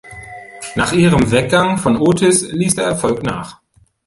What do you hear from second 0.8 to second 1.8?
ihrem Weggang